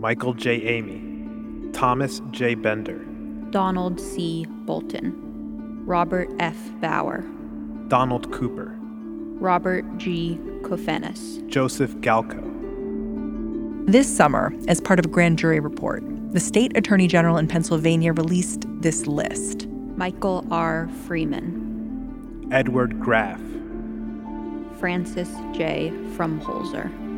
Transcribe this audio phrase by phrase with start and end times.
[0.00, 0.62] Michael J.
[0.62, 2.54] Amy, Thomas J.
[2.54, 3.04] Bender,
[3.50, 4.46] Donald C.
[4.48, 5.12] Bolton,
[5.84, 6.56] Robert F.
[6.80, 7.20] Bauer,
[7.88, 10.38] Donald Cooper, Robert G.
[10.62, 12.42] Kofenis, Joseph Galco.
[13.86, 18.14] This summer, as part of a grand jury report, the state attorney general in Pennsylvania
[18.14, 20.88] released this list Michael R.
[21.06, 23.42] Freeman, Edward Graff,
[24.78, 25.92] Francis J.
[26.16, 27.09] Frumholzer.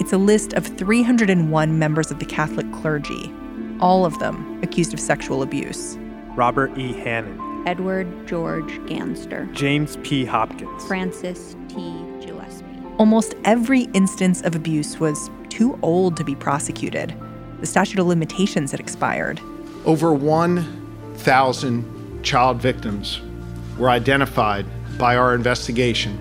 [0.00, 3.32] It's a list of 301 members of the Catholic clergy,
[3.78, 5.96] all of them accused of sexual abuse.
[6.34, 6.92] Robert E.
[6.92, 10.24] Hannon, Edward George Ganster, James P.
[10.24, 11.94] Hopkins, Francis T.
[12.20, 12.64] Gillespie.
[12.98, 17.14] Almost every instance of abuse was too old to be prosecuted.
[17.60, 19.42] The statute of limitations had expired.
[19.84, 23.20] Over 1,000 child victims
[23.78, 24.64] were identified
[24.98, 26.18] by our investigation,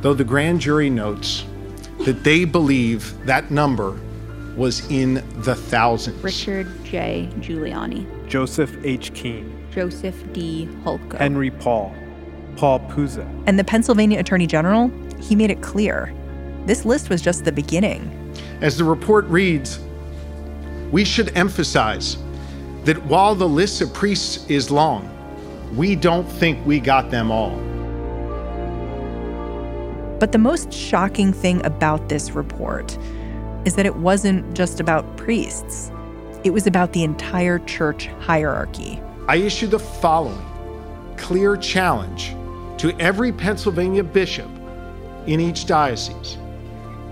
[0.00, 1.44] though the grand jury notes
[2.04, 3.98] that they believe that number
[4.56, 6.22] was in the thousands.
[6.22, 7.28] Richard J.
[7.38, 9.14] Giuliani, Joseph H.
[9.14, 10.68] Keene, Joseph D.
[10.84, 11.94] Hulko, Henry Paul,
[12.56, 16.12] Paul Puza, And the Pennsylvania Attorney General, he made it clear
[16.66, 18.34] this list was just the beginning.
[18.60, 19.80] As the report reads,
[20.92, 22.16] we should emphasize
[22.84, 25.08] that while the list of priests is long,
[25.74, 27.71] we don't think we got them all.
[30.22, 32.96] But the most shocking thing about this report
[33.64, 35.90] is that it wasn't just about priests,
[36.44, 39.02] it was about the entire church hierarchy.
[39.26, 40.46] I issue the following
[41.16, 42.36] clear challenge
[42.78, 44.48] to every Pennsylvania bishop
[45.26, 46.38] in each diocese.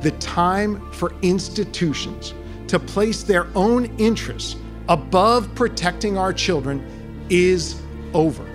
[0.03, 2.33] The time for institutions
[2.69, 4.55] to place their own interests
[4.89, 7.83] above protecting our children is
[8.15, 8.47] over.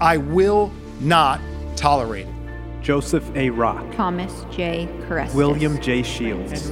[0.00, 1.38] I will not
[1.76, 2.33] tolerate it.
[2.84, 3.48] Joseph A.
[3.48, 4.86] Rock, Thomas J.
[5.08, 6.02] Carestis, William J.
[6.02, 6.68] Shields,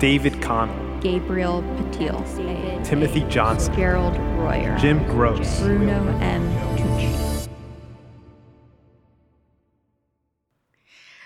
[0.00, 6.42] David Connell, Gabriel Patil, Timothy Johnson, Gerald Royer, Jim Gross, Bruno M.
[6.76, 7.48] Tucci.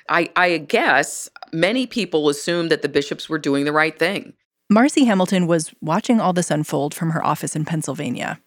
[0.07, 4.35] I, I guess many people assumed that the bishops were doing the right thing.
[4.71, 8.39] Marci Hamilton was watching all this unfold from her office in Pennsylvania.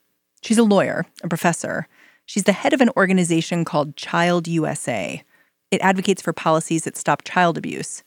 [0.44, 1.88] She's a lawyer, a professor.
[2.26, 5.24] She's the head of an organization called Child USA.
[5.72, 8.04] It advocates for policies that stop child abuse.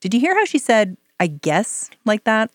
[0.00, 2.50] Did you hear how she said, I guess, like that?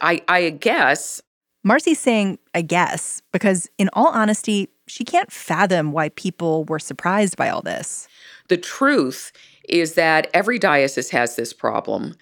[0.00, 1.22] I, I guess
[1.64, 7.36] Marci's saying, I guess, because in all honesty, she can't fathom why people were surprised
[7.36, 8.06] by all this.
[8.48, 9.32] the truth
[9.68, 12.14] is that every diocese has this problem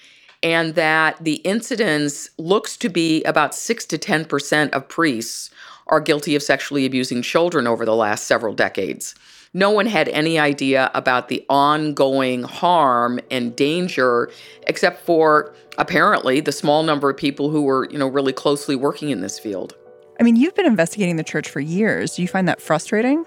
[0.42, 5.50] and that the incidence looks to be about 6 to 10% of priests
[5.88, 9.14] are guilty of sexually abusing children over the last several decades.
[9.52, 14.30] No one had any idea about the ongoing harm and danger
[14.66, 19.10] except for apparently the small number of people who were, you know, really closely working
[19.10, 19.74] in this field.
[20.18, 22.16] I mean, you've been investigating the church for years.
[22.16, 23.24] Do you find that frustrating?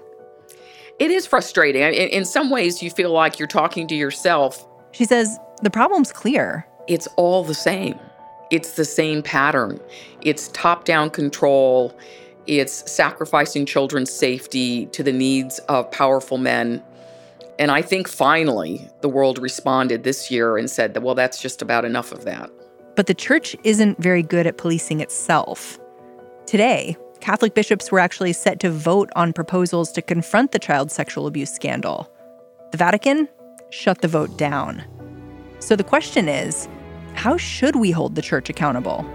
[0.99, 1.81] It is frustrating.
[1.81, 6.11] In, in some ways you feel like you're talking to yourself She says, the problem's
[6.11, 6.65] clear.
[6.87, 7.97] it's all the same.
[8.51, 9.79] It's the same pattern.
[10.21, 11.93] It's top down control.
[12.47, 16.81] It's sacrificing children's safety to the needs of powerful men.
[17.59, 21.61] And I think finally the world responded this year and said that, well, that's just
[21.61, 22.49] about enough of that.
[22.95, 25.77] But the church isn't very good at policing itself.
[26.45, 31.27] Today, Catholic bishops were actually set to vote on proposals to confront the child sexual
[31.27, 32.09] abuse scandal.
[32.71, 33.27] The Vatican
[33.69, 34.83] shut the vote down.
[35.59, 36.69] So the question is
[37.13, 39.05] how should we hold the church accountable?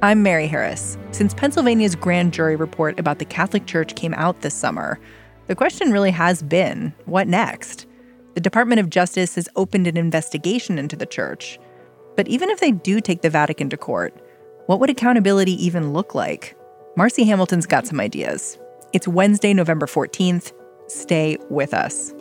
[0.00, 0.96] I'm Mary Harris.
[1.10, 5.00] Since Pennsylvania's grand jury report about the Catholic Church came out this summer,
[5.48, 7.84] the question really has been what next?
[8.34, 11.58] The Department of Justice has opened an investigation into the church.
[12.14, 14.14] But even if they do take the Vatican to court,
[14.66, 16.56] what would accountability even look like?
[16.96, 18.56] Marci Hamilton's got some ideas.
[18.92, 20.52] It's Wednesday, November 14th.
[20.86, 22.14] Stay with us.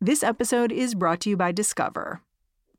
[0.00, 2.22] This episode is brought to you by Discover.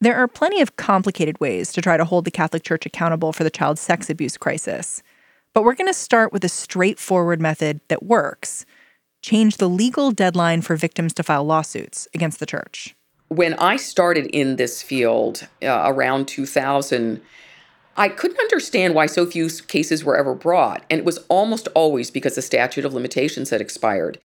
[0.00, 3.44] There are plenty of complicated ways to try to hold the Catholic Church accountable for
[3.44, 5.02] the child sex abuse crisis.
[5.54, 8.66] But we're going to start with a straightforward method that works
[9.22, 12.94] change the legal deadline for victims to file lawsuits against the church.
[13.28, 17.20] When I started in this field uh, around 2000,
[17.96, 22.10] I couldn't understand why so few cases were ever brought, and it was almost always
[22.10, 24.20] because the statute of limitations had expired.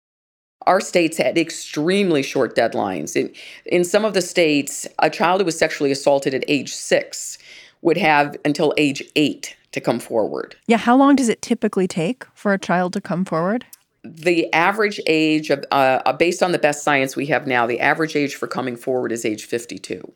[0.67, 3.17] Our states had extremely short deadlines.
[3.17, 3.33] In,
[3.67, 7.39] in some of the states, a child who was sexually assaulted at age six
[7.83, 10.57] would have until age eight to come forward.
[10.67, 13.65] Yeah, how long does it typically take for a child to come forward?
[14.03, 17.81] The average age of, uh, uh based on the best science we have now, the
[17.81, 20.13] average age for coming forward is age 52.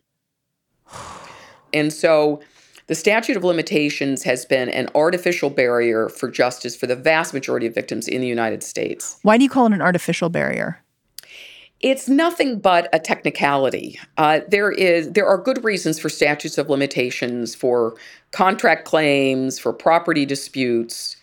[1.73, 2.41] And so
[2.87, 7.67] the statute of limitations has been an artificial barrier for justice for the vast majority
[7.67, 9.19] of victims in the United States.
[9.23, 10.81] Why do you call it an artificial barrier?
[11.81, 13.99] It's nothing but a technicality.
[14.17, 17.95] Uh, there is there are good reasons for statutes of limitations for
[18.31, 21.17] contract claims, for property disputes,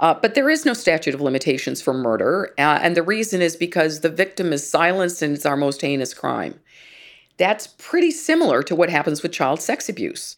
[0.00, 3.56] uh, but there is no statute of limitations for murder, uh, and the reason is
[3.56, 6.58] because the victim is silenced and it's our most heinous crime.
[7.38, 10.36] That's pretty similar to what happens with child sex abuse.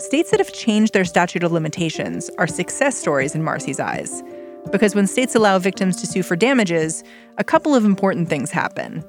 [0.00, 4.22] States that have changed their statute of limitations are success stories in Marci's eyes.
[4.72, 7.04] Because when states allow victims to sue for damages,
[7.36, 9.04] a couple of important things happen.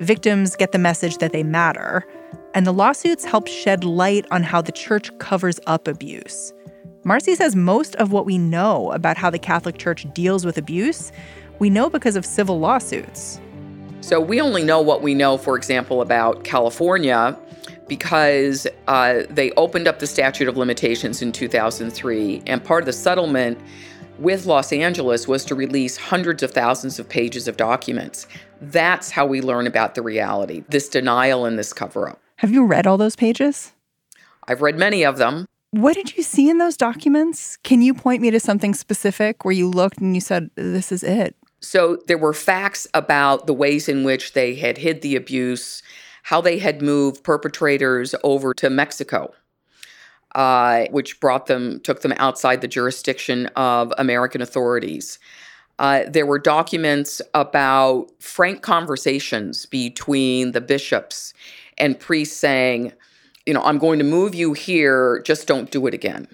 [0.00, 2.04] Victims get the message that they matter,
[2.52, 6.52] and the lawsuits help shed light on how the church covers up abuse.
[7.06, 11.10] Marci says most of what we know about how the Catholic Church deals with abuse,
[11.58, 13.40] we know because of civil lawsuits.
[14.02, 17.38] So we only know what we know, for example, about California
[17.88, 22.92] because uh, they opened up the statute of limitations in 2003, and part of the
[22.92, 23.58] settlement
[24.18, 28.26] with Los Angeles was to release hundreds of thousands of pages of documents.
[28.60, 32.20] That's how we learn about the reality, this denial and this cover up.
[32.36, 33.72] Have you read all those pages?
[34.46, 35.46] I've read many of them.
[35.70, 37.56] What did you see in those documents?
[37.64, 41.02] Can you point me to something specific where you looked and you said, this is
[41.02, 41.34] it?
[41.60, 45.82] So there were facts about the ways in which they had hid the abuse,
[46.24, 49.32] how they had moved perpetrators over to Mexico,
[50.34, 55.18] uh, which brought them, took them outside the jurisdiction of American authorities.
[55.78, 61.34] Uh, there were documents about frank conversations between the bishops
[61.76, 62.92] and priests saying,
[63.44, 66.26] you know, I'm going to move you here, just don't do it again.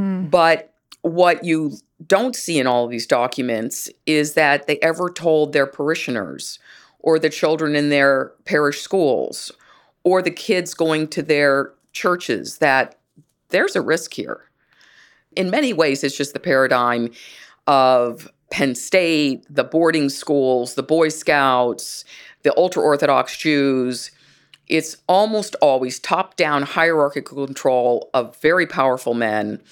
[0.00, 0.30] Mm.
[0.30, 5.52] But what you don't see in all of these documents is that they ever told
[5.52, 6.58] their parishioners
[7.02, 9.52] or the children in their parish schools
[10.04, 12.98] or the kids going to their churches that
[13.50, 14.48] there's a risk here.
[15.36, 17.10] In many ways, it's just the paradigm
[17.66, 22.04] of Penn State, the boarding schools, the Boy Scouts,
[22.42, 24.10] the ultra Orthodox Jews.
[24.68, 29.62] It's almost always top down hierarchical control of very powerful men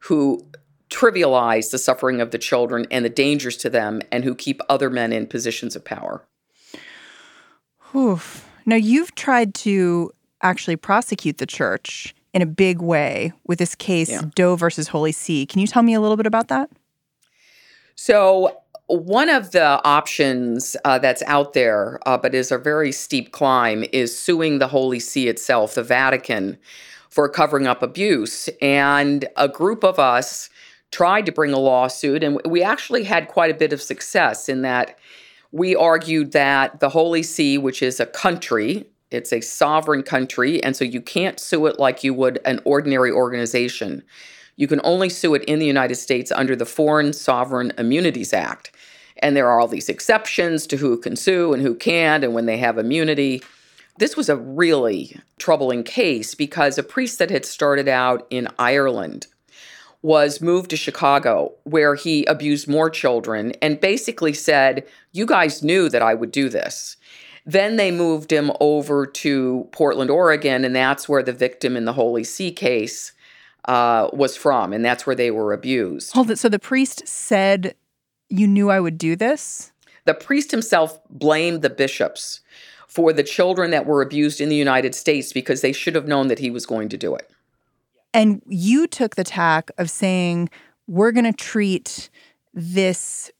[0.00, 0.46] who
[0.90, 4.88] trivialize the suffering of the children and the dangers to them and who keep other
[4.88, 6.24] men in positions of power.
[7.94, 8.48] Oof.
[8.66, 10.12] Now, you've tried to
[10.42, 14.22] actually prosecute the church in a big way with this case, yeah.
[14.34, 15.46] Doe versus Holy See.
[15.46, 16.70] Can you tell me a little bit about that?
[17.94, 23.32] So, one of the options uh, that's out there, uh, but is a very steep
[23.32, 26.58] climb, is suing the Holy See itself, the Vatican,
[27.10, 28.48] for covering up abuse.
[28.62, 30.48] And a group of us
[30.90, 34.62] tried to bring a lawsuit, and we actually had quite a bit of success in
[34.62, 34.98] that
[35.52, 40.76] we argued that the Holy See, which is a country, it's a sovereign country, and
[40.76, 44.02] so you can't sue it like you would an ordinary organization.
[44.56, 48.72] You can only sue it in the United States under the Foreign Sovereign Immunities Act.
[49.20, 52.46] And there are all these exceptions to who can sue and who can't, and when
[52.46, 53.42] they have immunity.
[53.98, 59.26] This was a really troubling case because a priest that had started out in Ireland
[60.02, 65.88] was moved to Chicago, where he abused more children and basically said, You guys knew
[65.88, 66.96] that I would do this.
[67.44, 71.94] Then they moved him over to Portland, Oregon, and that's where the victim in the
[71.94, 73.12] Holy See case
[73.64, 76.12] uh, was from, and that's where they were abused.
[76.12, 76.38] Hold it.
[76.38, 77.74] So the priest said,
[78.28, 79.72] You knew I would do this?
[80.04, 82.40] The priest himself blamed the bishops
[82.86, 86.28] for the children that were abused in the United States because they should have known
[86.28, 87.30] that he was going to do it.
[88.14, 90.48] And you took the tack of saying,
[90.86, 92.08] we're going to treat
[92.54, 93.30] this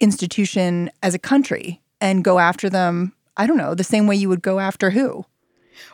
[0.00, 4.28] institution as a country and go after them, I don't know, the same way you
[4.28, 5.24] would go after who?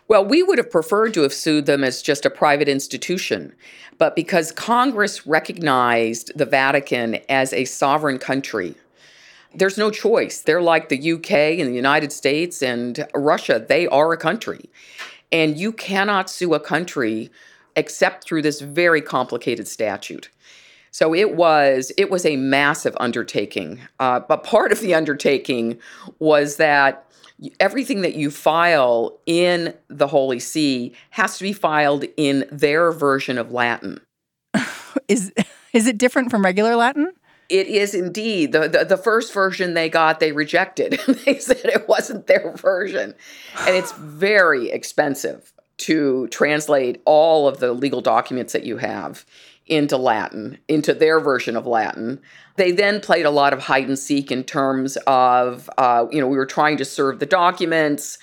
[0.08, 3.54] Well, we would have preferred to have sued them as just a private institution.
[3.98, 8.74] But because Congress recognized the Vatican as a sovereign country,
[9.54, 10.40] there's no choice.
[10.40, 13.64] They're like the UK and the United States and Russia.
[13.66, 14.70] They are a country.
[15.30, 17.30] And you cannot sue a country
[17.78, 20.28] except through this very complicated statute.
[20.90, 23.80] So it was it was a massive undertaking.
[24.00, 25.78] Uh, but part of the undertaking
[26.18, 27.06] was that
[27.60, 33.38] everything that you file in the Holy See has to be filed in their version
[33.38, 34.00] of Latin.
[35.08, 35.32] is
[35.72, 37.12] is it different from regular Latin?
[37.48, 38.52] It is indeed.
[38.52, 41.00] The, the, the first version they got, they rejected.
[41.24, 43.14] they said it wasn't their version.
[43.60, 49.24] And it's very expensive to translate all of the legal documents that you have
[49.66, 52.20] into Latin, into their version of Latin.
[52.56, 56.26] They then played a lot of hide and seek in terms of, uh, you know,
[56.26, 58.18] we were trying to serve the documents.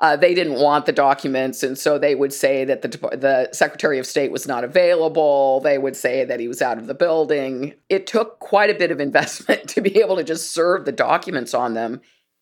[0.00, 3.98] Uh, they didn't want the documents, and so they would say that the the Secretary
[3.98, 5.60] of State was not available.
[5.60, 7.74] They would say that he was out of the building.
[7.88, 11.52] It took quite a bit of investment to be able to just serve the documents
[11.52, 12.00] on them.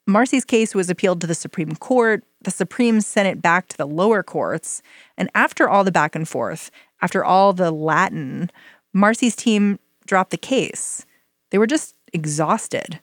[0.08, 2.24] Marci's case was appealed to the Supreme Court.
[2.42, 4.82] The Supreme sent it back to the lower courts.
[5.16, 6.70] And after all the back and forth,
[7.02, 8.50] after all the Latin,
[8.94, 11.04] Marci's team dropped the case.
[11.50, 13.00] They were just exhausted.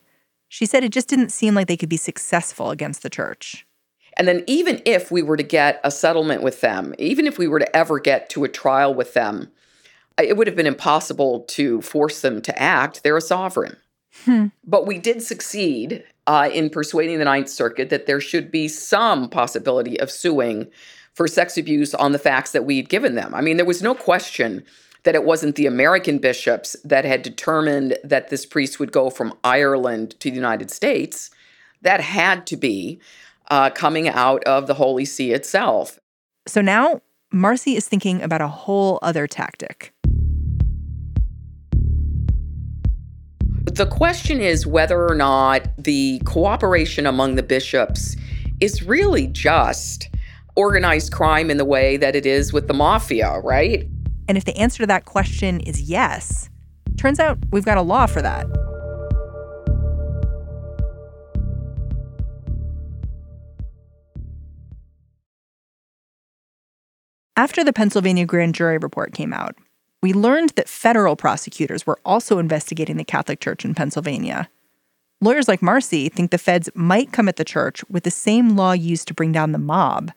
[0.48, 3.66] She said it just didn't seem like they could be successful against the church.
[4.16, 7.48] And then, even if we were to get a settlement with them, even if we
[7.48, 9.50] were to ever get to a trial with them,
[10.22, 13.02] it would have been impossible to force them to act.
[13.02, 13.76] They're a sovereign.
[14.24, 14.46] Hmm.
[14.64, 19.28] But we did succeed uh, in persuading the Ninth Circuit that there should be some
[19.28, 20.68] possibility of suing
[21.12, 23.34] for sex abuse on the facts that we'd given them.
[23.34, 24.64] I mean, there was no question
[25.04, 29.36] that it wasn't the American bishops that had determined that this priest would go from
[29.44, 31.30] Ireland to the United States.
[31.82, 33.00] That had to be
[33.50, 35.98] uh, coming out of the Holy See itself.
[36.46, 37.02] So now
[37.32, 39.92] Marci is thinking about a whole other tactic.
[43.64, 48.14] The question is whether or not the cooperation among the bishops
[48.60, 50.08] is really just
[50.54, 53.88] organized crime in the way that it is with the mafia, right?
[54.28, 56.48] And if the answer to that question is yes,
[56.96, 58.46] turns out we've got a law for that.
[67.36, 69.56] After the Pennsylvania grand jury report came out,
[70.04, 74.50] we learned that federal prosecutors were also investigating the Catholic Church in Pennsylvania.
[75.22, 78.72] Lawyers like Marci think the feds might come at the church with the same law
[78.72, 80.12] used to bring down the mob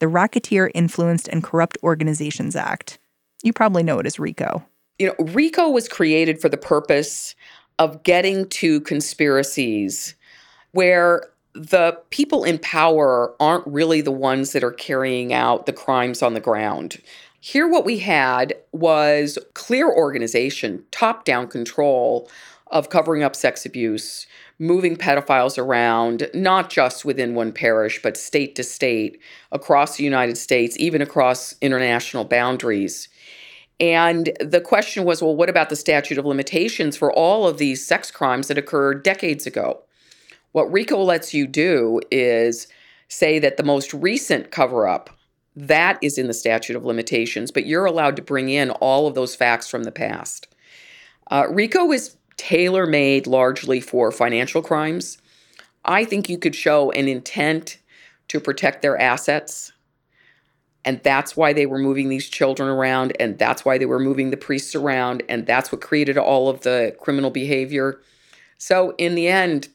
[0.00, 2.98] the Racketeer Influenced and Corrupt Organizations Act.
[3.44, 4.66] You probably know it as RICO.
[4.98, 7.36] You know, RICO was created for the purpose
[7.78, 10.16] of getting to conspiracies
[10.72, 16.20] where the people in power aren't really the ones that are carrying out the crimes
[16.20, 17.00] on the ground.
[17.42, 22.30] Here, what we had was clear organization, top down control
[22.66, 24.26] of covering up sex abuse,
[24.58, 29.18] moving pedophiles around, not just within one parish, but state to state,
[29.50, 33.08] across the United States, even across international boundaries.
[33.80, 37.84] And the question was well, what about the statute of limitations for all of these
[37.84, 39.80] sex crimes that occurred decades ago?
[40.52, 42.68] What RICO lets you do is
[43.08, 45.08] say that the most recent cover up
[45.56, 49.14] that is in the statute of limitations, but you're allowed to bring in all of
[49.14, 50.48] those facts from the past.
[51.30, 55.18] Uh, RICO is tailor made largely for financial crimes.
[55.84, 57.78] I think you could show an intent
[58.28, 59.72] to protect their assets.
[60.84, 63.12] And that's why they were moving these children around.
[63.20, 65.22] And that's why they were moving the priests around.
[65.28, 68.00] And that's what created all of the criminal behavior.
[68.56, 69.68] So, in the end,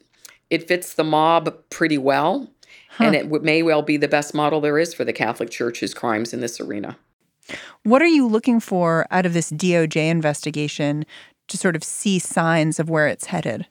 [0.50, 2.48] it fits the mob pretty well.
[2.96, 3.04] Huh.
[3.04, 6.32] And it may well be the best model there is for the Catholic Church's crimes
[6.32, 6.96] in this arena.
[7.84, 11.04] What are you looking for out of this DOJ investigation
[11.48, 13.66] to sort of see signs of where it's headed?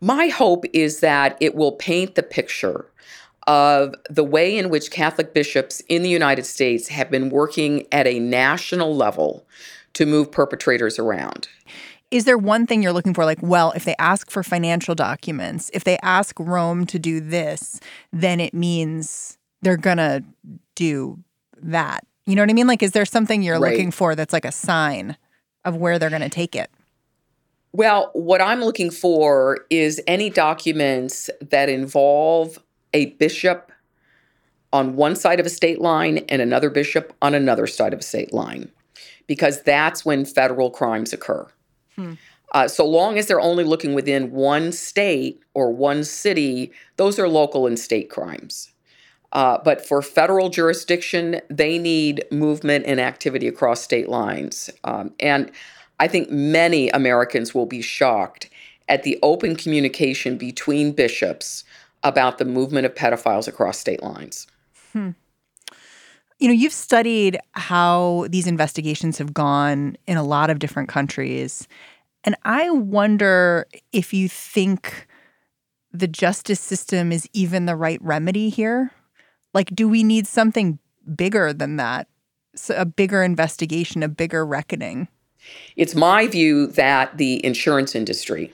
[0.00, 2.86] My hope is that it will paint the picture
[3.46, 8.06] of the way in which Catholic bishops in the United States have been working at
[8.06, 9.46] a national level
[9.94, 11.48] to move perpetrators around.
[12.10, 13.24] Is there one thing you're looking for?
[13.24, 17.80] Like, well, if they ask for financial documents, if they ask Rome to do this,
[18.12, 20.22] then it means they're going to
[20.76, 21.18] do
[21.60, 22.06] that.
[22.26, 22.66] You know what I mean?
[22.66, 23.72] Like, is there something you're right.
[23.72, 25.16] looking for that's like a sign
[25.64, 26.70] of where they're going to take it?
[27.72, 32.58] Well, what I'm looking for is any documents that involve
[32.94, 33.70] a bishop
[34.72, 38.02] on one side of a state line and another bishop on another side of a
[38.02, 38.70] state line,
[39.26, 41.46] because that's when federal crimes occur.
[41.96, 42.14] Hmm.
[42.52, 47.28] Uh, so long as they're only looking within one state or one city, those are
[47.28, 48.70] local and state crimes.
[49.32, 54.70] Uh, but for federal jurisdiction, they need movement and activity across state lines.
[54.84, 55.50] Um, and
[55.98, 58.48] I think many Americans will be shocked
[58.88, 61.64] at the open communication between bishops
[62.02, 64.46] about the movement of pedophiles across state lines.
[64.92, 65.10] Hmm.
[66.38, 71.66] You know, you've studied how these investigations have gone in a lot of different countries.
[72.24, 75.06] And I wonder if you think
[75.92, 78.90] the justice system is even the right remedy here.
[79.54, 80.78] Like, do we need something
[81.14, 82.08] bigger than that?
[82.54, 85.08] So a bigger investigation, a bigger reckoning?
[85.76, 88.52] It's my view that the insurance industry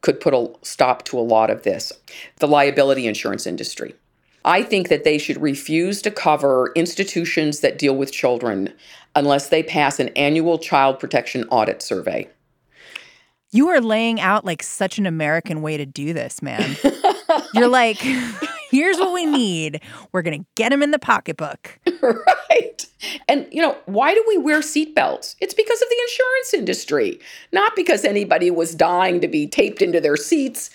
[0.00, 1.92] could put a stop to a lot of this,
[2.38, 3.94] the liability insurance industry.
[4.44, 8.72] I think that they should refuse to cover institutions that deal with children
[9.14, 12.28] unless they pass an annual child protection audit survey.
[13.52, 16.76] You are laying out like such an American way to do this, man.
[17.54, 17.98] You're like,
[18.70, 19.82] here's what we need.
[20.12, 21.78] We're going to get them in the pocketbook.
[22.02, 22.86] right.
[23.28, 25.34] And, you know, why do we wear seatbelts?
[25.40, 27.20] It's because of the insurance industry,
[27.52, 30.70] not because anybody was dying to be taped into their seats.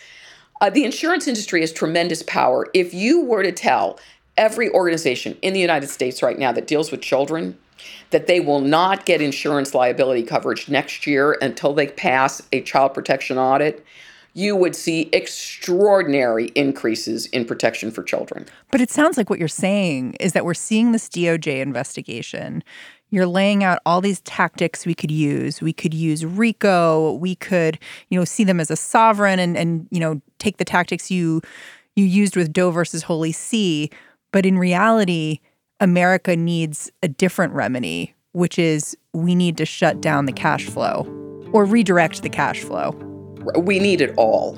[0.62, 2.68] Uh, the insurance industry has tremendous power.
[2.74, 4.00] If you were to tell
[4.38, 7.58] every organization in the United States right now that deals with children
[8.12, 12.94] that they will not get insurance liability coverage next year until they pass a child
[12.94, 13.86] protection audit,
[14.34, 18.46] you would see extraordinary increases in protection for children.
[18.70, 22.64] But it sounds like what you're saying is that we're seeing this DOJ investigation.
[23.12, 25.62] You're laying out all these tactics we could use.
[25.62, 27.14] We could use RICO.
[27.14, 30.66] We could, you know, see them as a sovereign and and you know take the
[30.66, 31.42] tactics you
[31.96, 33.90] you used with Doe versus Holy See.
[34.32, 35.40] But in reality,
[35.80, 41.08] America needs a different remedy, which is we need to shut down the cash flow
[41.54, 42.92] or redirect the cash flow.
[43.56, 44.54] We need it all.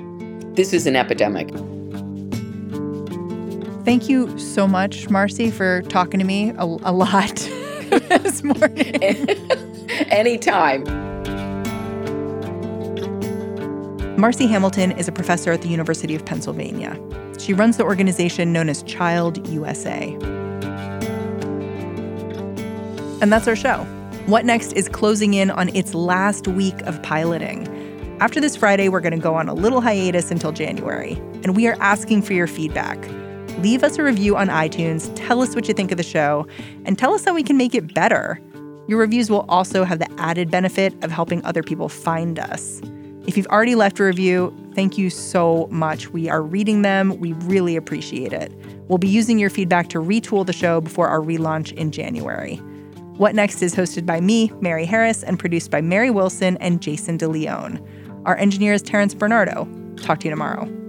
[0.54, 1.50] This is an epidemic.
[3.86, 7.50] Thank you so much, Marci, for talking to me a, a lot
[8.10, 8.96] this morning.
[10.10, 10.84] Anytime.
[14.17, 17.00] Marci Hamilton is a professor at the University of Pennsylvania.
[17.38, 20.13] She runs the organization known as Child USA.
[23.22, 23.84] And that's our show.
[24.25, 27.67] What Next is closing in on its last week of piloting.
[28.20, 31.13] After this Friday, we're going to go on a little hiatus until January,
[31.44, 32.97] and we are asking for your feedback.
[33.60, 36.46] Leave us a review on iTunes, tell us what you think of the show,
[36.86, 38.39] and tell us how we can make it better.
[38.88, 42.82] Your reviews will also have the added benefit of helping other people find us.
[43.26, 46.10] If you've already left a review, thank you so much.
[46.12, 47.17] We are reading them.
[47.20, 48.54] We really appreciate it.
[48.88, 52.58] We'll be using your feedback to retool the show before our relaunch in January.
[53.17, 57.17] What Next is hosted by me, Mary Harris, and produced by Mary Wilson and Jason
[57.17, 57.84] DeLeon.
[58.26, 59.67] Our engineer is Terrence Bernardo.
[59.98, 60.87] Talk to you tomorrow.